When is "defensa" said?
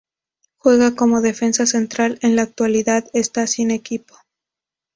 1.21-1.67